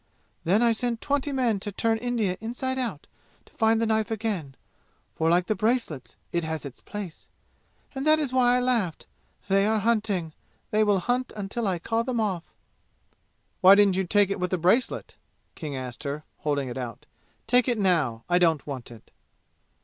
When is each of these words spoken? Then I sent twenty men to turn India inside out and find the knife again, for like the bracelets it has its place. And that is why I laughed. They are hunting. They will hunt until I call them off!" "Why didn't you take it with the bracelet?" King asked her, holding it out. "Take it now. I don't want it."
Then 0.45 0.63
I 0.63 0.71
sent 0.71 0.99
twenty 0.99 1.31
men 1.31 1.59
to 1.59 1.71
turn 1.71 1.99
India 1.99 2.35
inside 2.41 2.79
out 2.79 3.05
and 3.45 3.49
find 3.55 3.79
the 3.79 3.85
knife 3.85 4.09
again, 4.09 4.55
for 5.13 5.29
like 5.29 5.45
the 5.45 5.53
bracelets 5.53 6.15
it 6.31 6.43
has 6.43 6.65
its 6.65 6.81
place. 6.81 7.29
And 7.93 8.03
that 8.07 8.17
is 8.17 8.33
why 8.33 8.55
I 8.57 8.61
laughed. 8.61 9.05
They 9.47 9.67
are 9.67 9.77
hunting. 9.77 10.33
They 10.71 10.83
will 10.83 11.01
hunt 11.01 11.31
until 11.35 11.67
I 11.67 11.77
call 11.77 12.03
them 12.03 12.19
off!" 12.19 12.51
"Why 13.59 13.75
didn't 13.75 13.95
you 13.95 14.05
take 14.07 14.31
it 14.31 14.39
with 14.39 14.49
the 14.49 14.57
bracelet?" 14.57 15.17
King 15.53 15.75
asked 15.75 16.03
her, 16.03 16.23
holding 16.39 16.67
it 16.67 16.79
out. 16.79 17.05
"Take 17.45 17.67
it 17.67 17.77
now. 17.77 18.23
I 18.27 18.39
don't 18.39 18.65
want 18.65 18.89
it." 18.89 19.11